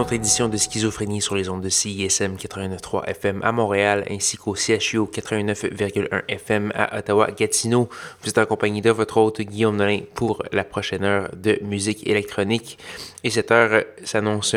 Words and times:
Autre 0.00 0.14
édition 0.14 0.48
de 0.48 0.56
Schizophrénie 0.56 1.20
sur 1.20 1.34
les 1.34 1.50
ondes 1.50 1.60
de 1.60 1.68
CISM 1.68 2.36
89.3 2.36 3.04
FM 3.04 3.42
à 3.42 3.52
Montréal 3.52 4.06
ainsi 4.10 4.38
qu'au 4.38 4.54
CHU 4.54 5.00
89.1 5.00 6.22
FM 6.26 6.72
à 6.74 6.98
Ottawa-Gatineau. 6.98 7.90
Vous 8.22 8.28
êtes 8.30 8.38
accompagné 8.38 8.80
de 8.80 8.90
votre 8.90 9.18
hôte 9.18 9.42
Guillaume 9.42 9.76
Nolin 9.76 10.00
pour 10.14 10.42
la 10.52 10.64
prochaine 10.64 11.04
heure 11.04 11.28
de 11.36 11.58
musique 11.62 12.06
électronique. 12.06 12.78
Et 13.24 13.30
cette 13.30 13.50
heure 13.50 13.84
s'annonce 14.02 14.56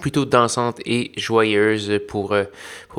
plutôt 0.00 0.24
dansante 0.24 0.80
et 0.86 1.12
joyeuse 1.16 2.00
pour, 2.08 2.32
euh, 2.32 2.44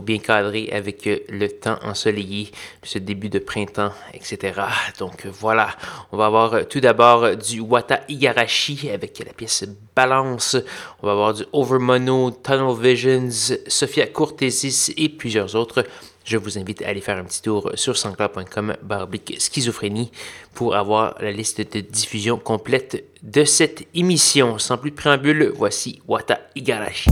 bien 0.01 0.17
cadrer 0.17 0.69
avec 0.71 1.05
euh, 1.07 1.19
le 1.29 1.47
temps 1.47 1.77
ensoleillé, 1.83 2.51
ce 2.83 2.97
début 2.97 3.29
de 3.29 3.39
printemps, 3.39 3.93
etc. 4.13 4.61
Donc 4.99 5.25
voilà, 5.27 5.69
on 6.11 6.17
va 6.17 6.25
avoir 6.25 6.67
tout 6.67 6.79
d'abord 6.79 7.35
du 7.35 7.59
Wata 7.59 8.01
Igarashi 8.09 8.89
avec 8.89 9.19
la 9.25 9.33
pièce 9.33 9.65
Balance. 9.95 10.57
On 11.01 11.07
va 11.07 11.13
avoir 11.13 11.33
du 11.33 11.43
Overmono, 11.53 12.31
Tunnel 12.31 12.75
Visions, 12.79 13.57
Sophia 13.67 14.07
Cortesis 14.07 14.93
et 14.97 15.09
plusieurs 15.09 15.55
autres. 15.55 15.85
Je 16.23 16.37
vous 16.37 16.57
invite 16.57 16.81
à 16.83 16.89
aller 16.89 17.01
faire 17.01 17.17
un 17.17 17.23
petit 17.23 17.41
tour 17.41 17.71
sur 17.75 17.97
sanscloud.com 17.97 18.75
barbique 18.83 19.35
schizophrénie 19.39 20.11
pour 20.53 20.75
avoir 20.75 21.15
la 21.19 21.31
liste 21.31 21.61
de 21.61 21.79
diffusion 21.79 22.37
complète 22.37 23.03
de 23.23 23.43
cette 23.43 23.87
émission. 23.95 24.59
Sans 24.59 24.77
plus 24.77 24.91
de 24.91 24.95
préambule, 24.95 25.51
voici 25.55 26.01
Wata 26.07 26.39
Igarashi. 26.55 27.09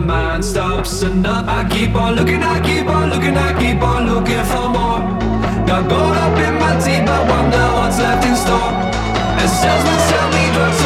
My 0.00 0.06
mind 0.06 0.44
stops 0.44 1.02
enough. 1.02 1.48
I 1.48 1.66
keep 1.68 1.94
on 1.94 2.16
looking, 2.16 2.42
I 2.42 2.60
keep 2.60 2.86
on 2.86 3.08
looking, 3.08 3.36
I 3.36 3.52
keep 3.58 3.80
on 3.80 4.06
looking 4.06 4.44
for 4.44 4.68
more. 4.68 5.00
Got 5.66 5.88
gold 5.88 6.16
up 6.24 6.36
in 6.38 6.54
my 6.60 6.74
teeth, 6.84 7.06
but 7.06 7.22
wonder 7.28 7.64
what's 7.76 7.98
left 7.98 8.26
in 8.26 8.36
store. 8.36 8.72
A 9.40 9.46
salesman 9.48 10.00
sell 10.08 10.28
me 10.36 10.44
drugs 10.52 10.85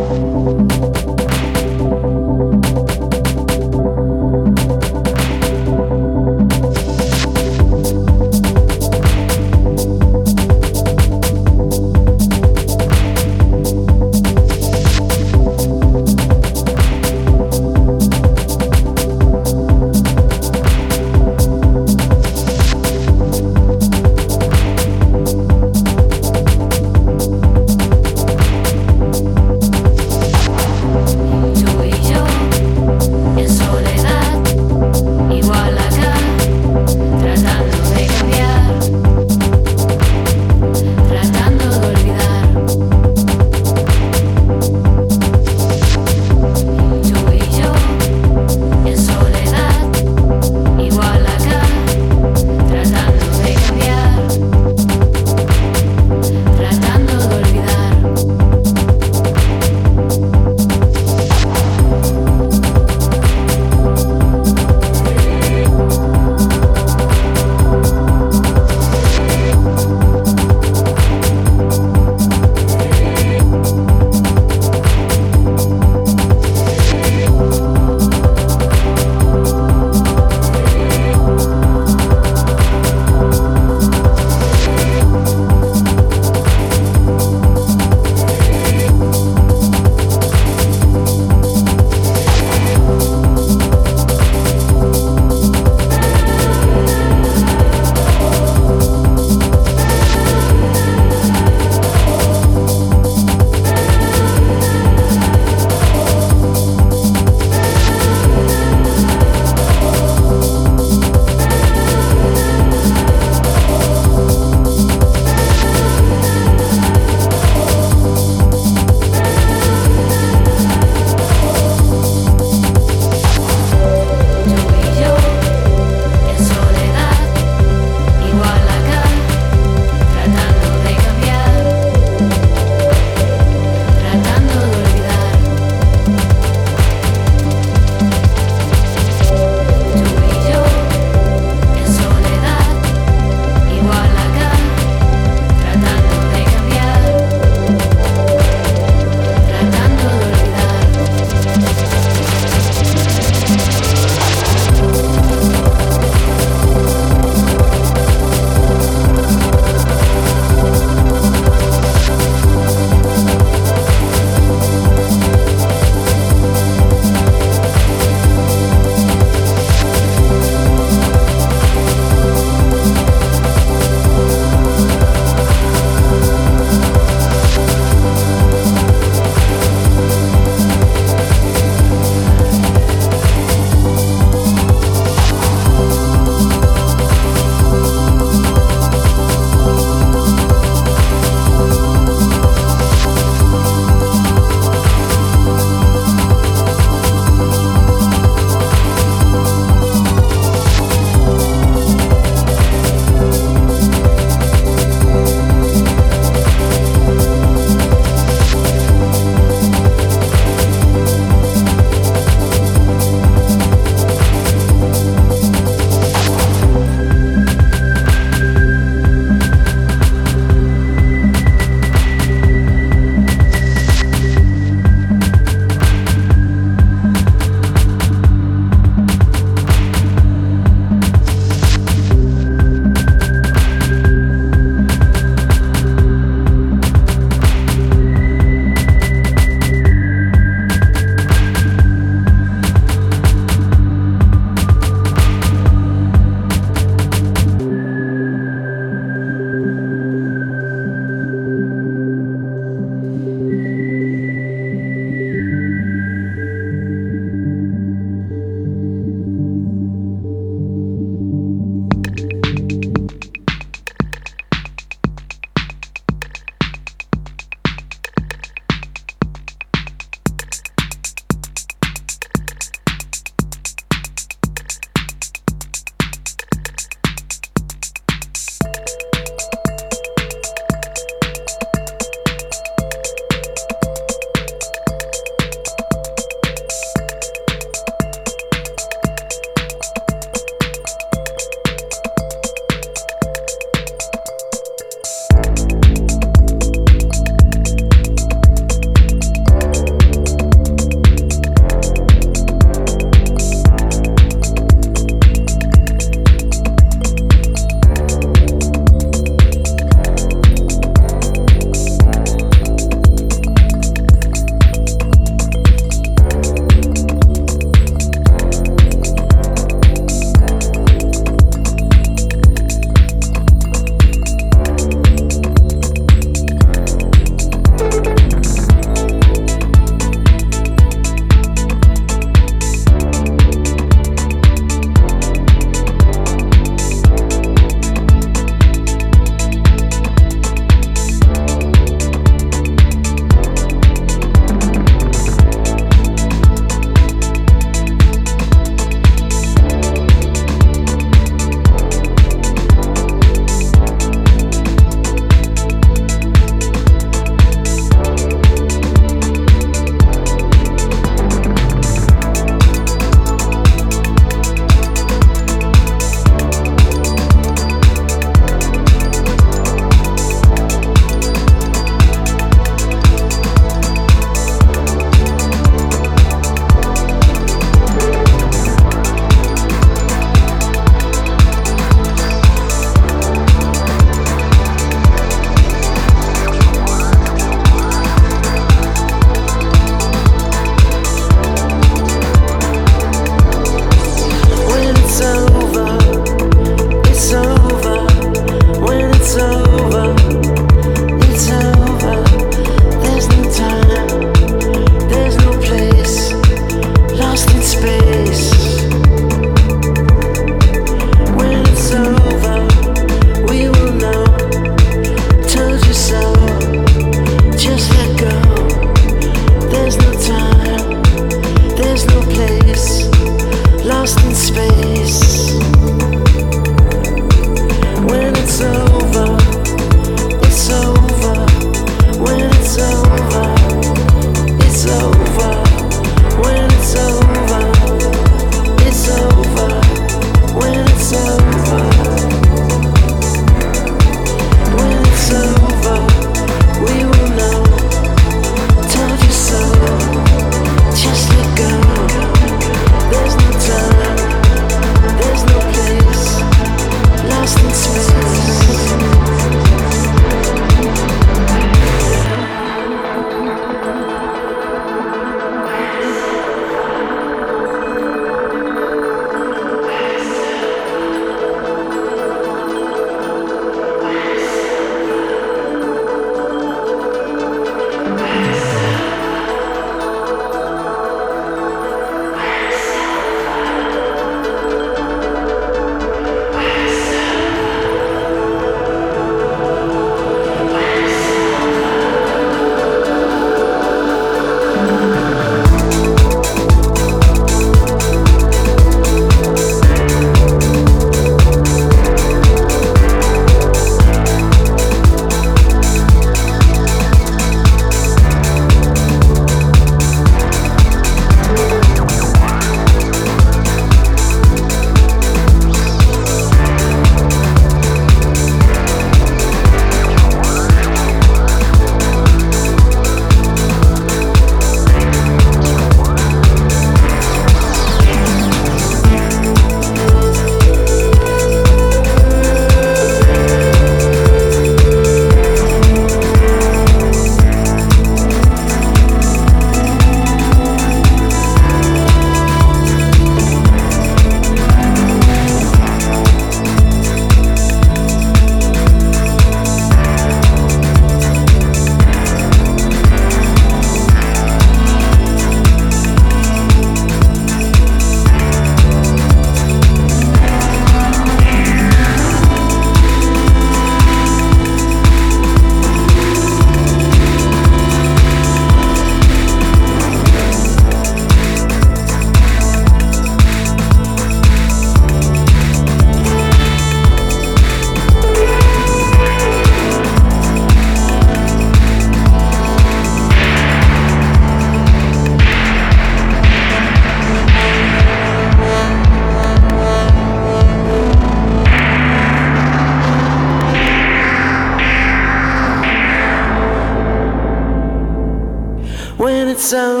it's 599.62 599.74
over, 599.74 600.00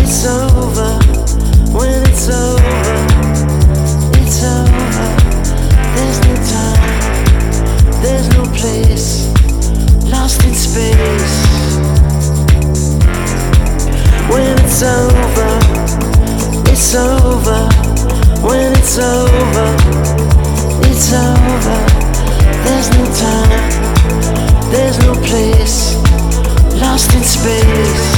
it's 0.00 0.24
over. 0.24 0.98
When 1.76 2.02
it's 2.08 2.30
over, 2.30 2.96
it's 4.16 4.42
over. 4.42 5.08
There's 5.94 6.18
no 6.24 6.34
time, 6.48 6.80
there's 8.00 8.28
no 8.30 8.44
place, 8.56 9.28
lost 10.10 10.42
in 10.44 10.54
space. 10.54 11.46
When 14.32 14.56
it's 14.64 14.82
over, 14.82 15.52
it's 16.72 16.94
over. 16.94 17.68
When 18.40 18.72
it's 18.72 18.98
over, 18.98 19.68
it's 20.88 21.12
over. 21.12 21.78
There's 22.64 22.88
no 22.96 23.04
time, 23.14 24.70
there's 24.72 24.98
no 25.00 25.12
place 25.16 25.89
lost 27.00 27.14
in 27.14 27.24
space. 27.24 28.09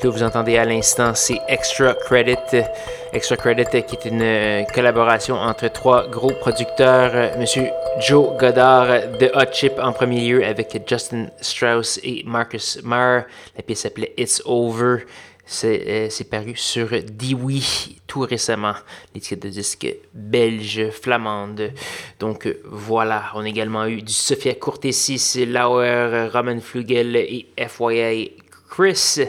Que 0.00 0.08
vous 0.08 0.22
entendez 0.22 0.56
à 0.56 0.64
l'instant, 0.64 1.14
c'est 1.14 1.40
Extra 1.46 1.94
Credit. 1.94 2.64
Extra 3.12 3.36
Credit 3.36 3.64
qui 3.84 3.96
est 3.96 4.04
une 4.06 4.22
euh, 4.22 4.62
collaboration 4.74 5.34
entre 5.34 5.68
trois 5.68 6.08
gros 6.08 6.32
producteurs. 6.40 7.10
euh, 7.14 7.38
Monsieur 7.38 7.68
Joe 8.00 8.36
Goddard 8.38 8.86
de 9.18 9.30
Hot 9.34 9.52
Chip 9.52 9.74
en 9.78 9.92
premier 9.92 10.20
lieu 10.20 10.44
avec 10.44 10.80
Justin 10.88 11.26
Strauss 11.40 12.00
et 12.02 12.22
Marcus 12.24 12.80
Marr. 12.82 13.24
La 13.56 13.62
pièce 13.62 13.80
s'appelait 13.80 14.14
It's 14.16 14.40
Over. 14.46 15.04
C'est 15.44 15.84
euh, 15.86 16.24
paru 16.30 16.54
sur 16.56 16.88
Dewey 16.88 17.60
tout 18.06 18.20
récemment, 18.20 18.74
l'étiquette 19.14 19.42
de 19.42 19.48
disque 19.50 19.86
belge, 20.14 20.90
flamande. 20.90 21.72
Donc 22.18 22.48
voilà, 22.64 23.24
on 23.34 23.40
a 23.40 23.48
également 23.48 23.86
eu 23.86 24.00
du 24.00 24.12
Sophia 24.12 24.54
Courtesis, 24.54 25.44
Lauer, 25.46 26.28
Roman 26.32 26.60
Flugel 26.60 27.16
et 27.16 27.46
FYI 27.58 28.32
Chris. 28.70 29.20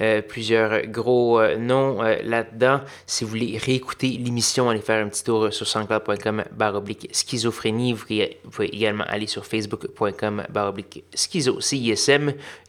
Euh, 0.00 0.22
plusieurs 0.22 0.86
gros 0.86 1.40
euh, 1.40 1.56
noms 1.56 2.02
euh, 2.02 2.16
là-dedans. 2.22 2.80
Si 3.06 3.24
vous 3.24 3.30
voulez 3.30 3.58
réécouter 3.58 4.08
l'émission, 4.08 4.70
allez 4.70 4.80
faire 4.80 5.04
un 5.04 5.08
petit 5.08 5.24
tour 5.24 5.52
sur 5.52 5.66
soundcloud.com 5.66 6.44
baroblique 6.52 7.08
schizophrénie. 7.12 7.92
Vous 7.92 8.06
pouvez, 8.50 8.74
également 8.74 9.04
aller 9.04 9.26
sur 9.26 9.44
facebook.com 9.44 10.44
baroblique 10.50 11.04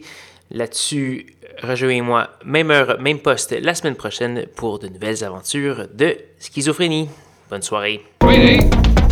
Là-dessus, 0.50 1.26
rejoignez-moi, 1.62 2.30
même 2.46 2.70
heure, 2.70 2.98
même 2.98 3.18
poste, 3.18 3.54
la 3.60 3.74
semaine 3.74 3.94
prochaine 3.94 4.46
pour 4.56 4.78
de 4.78 4.88
nouvelles 4.88 5.22
aventures 5.22 5.86
de 5.92 6.16
schizophrénie. 6.38 7.08
Bonne 7.50 7.62
soirée. 7.62 8.02
Sweetie, 8.22 8.64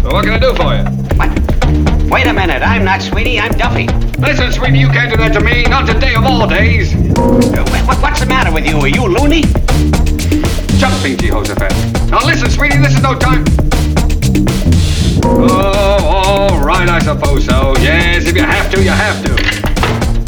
what 0.05 0.23
can 0.23 0.37
I 0.37 0.39
do 0.41 0.55
for 0.55 0.75
you? 0.75 0.85
What? 1.19 1.29
Wait 2.11 2.27
a 2.27 2.33
minute, 2.33 2.63
I'm 2.63 2.83
not 2.85 3.01
Sweetie, 3.03 3.39
I'm 3.39 3.53
Duffy. 3.57 3.87
Listen, 4.19 4.51
sweetie, 4.51 4.79
you 4.81 4.89
can't 4.89 5.11
do 5.11 5.17
that 5.19 5.33
to 5.35 5.41
me. 5.41 5.63
Not 5.69 5.87
today 5.87 6.15
of 6.15 6.25
all 6.25 6.47
days. 6.49 6.93
Uh, 6.95 7.65
wh- 7.69 7.85
wh- 7.87 8.03
what's 8.03 8.21
the 8.21 8.27
matter 8.27 8.53
with 8.53 8.67
you? 8.67 8.79
Are 8.81 8.89
you 8.89 9.07
loony? 9.07 9.43
Jumping, 10.81 11.19
Jehoshaphat. 11.19 12.11
Now 12.11 12.25
listen, 12.25 12.49
sweetie, 12.49 12.79
this 12.79 12.95
is 12.95 13.03
no 13.03 13.15
time. 13.15 13.45
Oh, 15.23 16.49
all 16.51 16.65
right, 16.65 16.89
I 16.89 16.99
suppose 17.01 17.45
so. 17.45 17.75
Yes, 17.81 18.27
if 18.27 18.35
you 18.35 18.45
have 18.45 18.73
to, 18.73 18.83
you 18.83 18.89
have 18.89 19.23
to. 19.27 19.37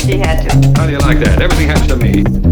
She 0.04 0.18
had 0.18 0.46
to. 0.46 0.78
How 0.78 0.84
do 0.84 0.92
you 0.92 0.98
like 0.98 1.20
that? 1.20 1.40
Everything 1.40 1.68
happens 1.68 1.86
to 1.86 1.96
me. 1.96 2.51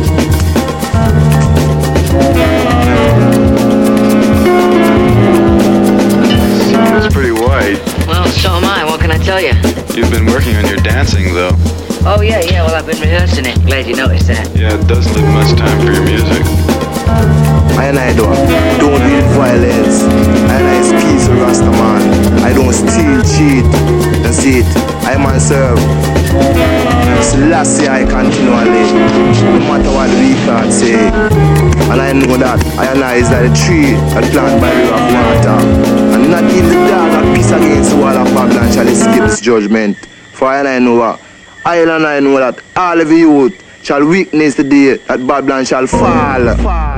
tell 9.21 9.41
you? 9.41 9.53
You've 9.93 10.11
been 10.11 10.25
working 10.25 10.55
on 10.57 10.65
your 10.67 10.77
dancing, 10.77 11.33
though. 11.33 11.51
Oh, 12.03 12.21
yeah, 12.21 12.41
yeah. 12.41 12.65
Well, 12.65 12.75
I've 12.75 12.85
been 12.85 12.99
rehearsing 12.99 13.45
it. 13.45 13.55
Glad 13.65 13.85
you 13.85 13.95
noticed 13.95 14.27
that. 14.27 14.49
Yeah, 14.55 14.73
it 14.73 14.87
doesn't 14.87 15.13
leave 15.13 15.29
much 15.29 15.53
time 15.57 15.77
for 15.85 15.93
your 15.93 16.03
music. 16.03 16.41
I 17.77 17.85
and 17.89 17.99
I 17.99 18.13
don't, 18.13 18.35
don't 18.79 18.99
deal 18.99 19.21
with 19.21 19.35
violence. 19.37 20.03
I 20.49 20.57
and 20.57 20.67
I 20.67 20.75
is 20.79 20.91
peace 20.91 21.27
with 21.29 21.39
Rasta 21.39 21.69
man. 21.71 22.01
I 22.43 22.53
don't 22.53 22.73
steal, 22.73 23.21
cheat. 23.21 23.65
That's 24.23 24.43
it. 24.45 24.65
I 25.05 25.17
myself. 25.17 25.79
Selassie 27.23 27.87
I 27.87 28.05
continually. 28.05 28.85
No 29.45 29.59
matter 29.69 29.91
what 29.91 30.09
we 30.17 30.33
can 30.45 30.71
say. 30.71 31.70
And 31.91 32.01
I 32.01 32.13
know 32.13 32.37
that 32.37 32.63
I 32.79 32.85
and 32.87 33.03
I 33.03 33.15
is 33.15 33.29
like 33.29 33.51
a 33.51 33.53
tree 33.53 33.93
and 33.95 34.25
plant 34.31 34.61
by 34.61 34.69
the 34.71 34.79
river 34.79 34.95
of 34.95 35.05
water. 35.11 35.57
And 36.15 36.31
not 36.31 36.43
even 36.45 36.69
the 36.69 36.75
dog 36.87 37.11
that 37.11 37.35
piece 37.35 37.51
against 37.51 37.89
the 37.91 37.97
wall 37.97 38.15
of 38.15 38.27
Babylon 38.33 38.71
shall 38.71 38.87
escape 38.87 39.43
judgment. 39.43 39.97
For 40.31 40.47
I 40.47 40.79
know. 40.79 41.19
I 41.65 41.75
and 41.81 41.91
I 41.91 42.19
know 42.21 42.37
that 42.39 42.59
all 42.75 42.99
of 42.99 43.07
the 43.09 43.17
youth 43.17 43.83
shall 43.83 44.07
witness 44.07 44.55
the 44.55 44.63
day 44.63 44.97
that 44.97 45.27
Babylon 45.27 45.65
shall 45.65 45.85
fall. 45.85 46.55
fall. 46.57 46.90